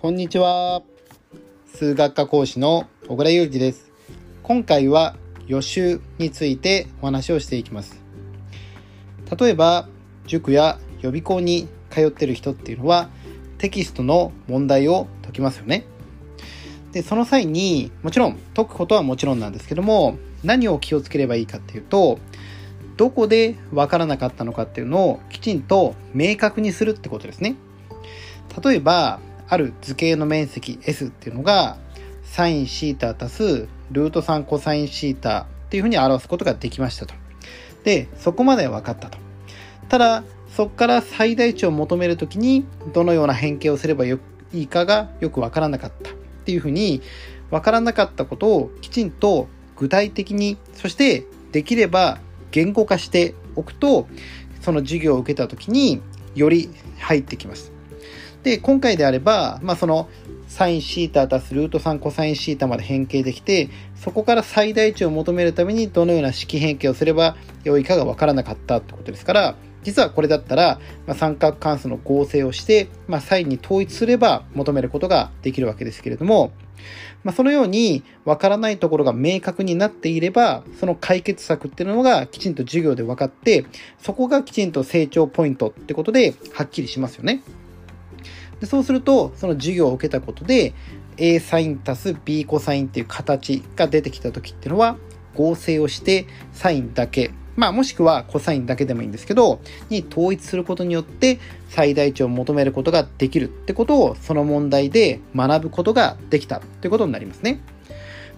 [0.00, 0.82] こんにちは。
[1.74, 3.90] 数学科講師の小倉祐二です。
[4.44, 5.16] 今回は
[5.48, 8.00] 予習についてお話をしていきます。
[9.36, 9.88] 例えば、
[10.24, 13.08] 塾や予備校に通ってる人っていうのは
[13.58, 15.84] テキストの問題を解きますよね。
[16.92, 22.20] で、その際にもちろん解くことはもちろんなんですけども何を気をつければいいかっていうと
[22.96, 27.56] どこでわからなかったのかっていうのをきちんと明確にするってことですね。
[28.62, 31.78] 例えば、ある図形の面積 S っていうのが、
[32.22, 37.14] サインシータ足すルート3コサインシータっていうふうに表すことができましたと。
[37.84, 39.18] で、そこまで分かったと。
[39.88, 44.18] ただ、そこから最大値を求めるときに、どのような変形をすればよ
[44.52, 47.00] いいかがよく分からなかったっていうふうに、
[47.50, 52.18] 分からなかったことをきちんと具体的に、そしてできれば
[52.50, 54.08] 言語化しておくと、
[54.60, 56.02] その授業を受けた時に
[56.34, 57.77] より入ってきます。
[58.42, 60.08] で、今回であれば、まあその
[60.46, 76.52] サインシータ足すルート3コサインシータまで変形できて、そこから最大値を求めるためにどのような式変形をすれば良いかがわからなかったってことですから、実はこれだったら、まあ、三角関数の合成をして、まあ、サインに統一すれば求めることができるわけですけれども、
[77.24, 83.66] まあ、そのように分からないところが明確になっていれば、その解決策っていうのがきちんと授業で分かって、
[83.98, 87.42] そこがきちんと成長ポイントってことではっきりしますよね。
[88.60, 90.74] でそうすると、その授業を受けたことで、
[91.16, 94.96] A サイン足す B コサインっていう形が出てきた時っていうのは、
[95.34, 99.58] 合成をしてサインだけまあもしくはコサインだけでもいいんですけど、
[99.90, 107.60] に統一することによって最大値を求めることができるってことをその問題で学ぶことができたってことになりますね。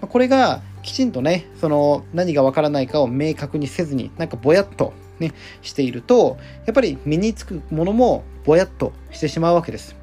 [0.00, 5.32] これがきちんとね、その何がわからないかを明確にせずに、なんかぼやっとね、
[5.62, 9.96] していると、やっぱり身につくものもぼやっとしてしまうわけです。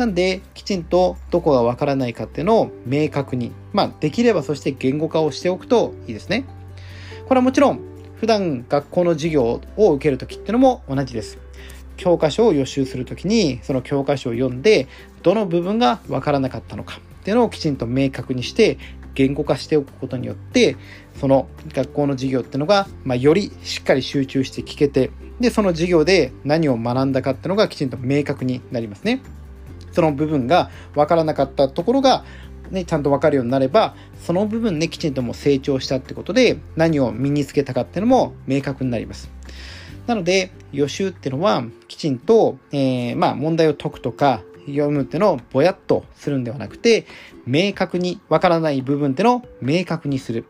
[0.00, 6.46] なんで、きちんとどこがわからないかっていうのを明確に、まあ、できればそして言語化をしておくといいですね。
[7.28, 7.80] これはもちろん、
[8.16, 11.36] 普段学校の授業を受けるときっていうのも同じです。
[11.98, 14.88] 教科書を予習するときに、その教科書を読んで、
[15.22, 18.78] どの部分がわからなかったのかっていうのをきちんと明確にして、
[19.14, 20.76] 言語化しておくことによって、
[21.20, 25.10] その学校の授業っていうのが、まあ、よりしっかり集中して聞けて、
[25.40, 29.20] で、その授業で何を学んだかっていうのがきちんと明確になりますね。
[29.92, 32.24] その部分がわからなかったところが
[32.70, 39.30] ね、ちゃんとわかるようになれば、その部分ね、きちんとも成長したってことで、何を身につけたかっていうのも明確になります。
[40.06, 47.06] なので、予習っていうのは、きちんと、えー、まあ、問題を解くとか、読むっていうのをぼやっとするんではなくて、
[47.46, 50.44] 明確にわからない部分っていうのを明確にする。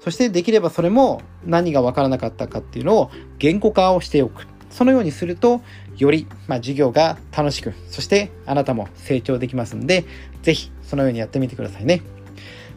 [0.00, 4.46] そしてできればそれも何がわからなかったかっていうのを言語化をしておく。
[4.70, 5.60] そのようにすると、
[5.96, 10.04] より、まあ、授業が楽しく、そしてあなたも成長できますんで、
[10.42, 12.02] ぜひそのようにやってみてくださいね。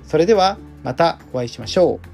[0.05, 2.12] それではまたお会いしましょう。